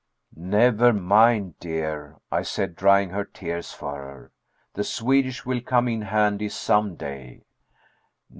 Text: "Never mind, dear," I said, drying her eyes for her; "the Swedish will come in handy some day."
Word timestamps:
"Never 0.35 0.93
mind, 0.93 1.59
dear," 1.59 2.15
I 2.31 2.41
said, 2.41 2.75
drying 2.75 3.11
her 3.11 3.29
eyes 3.39 3.71
for 3.71 3.97
her; 3.97 4.31
"the 4.73 4.83
Swedish 4.83 5.45
will 5.45 5.61
come 5.61 5.87
in 5.87 6.01
handy 6.01 6.49
some 6.49 6.95
day." 6.95 7.43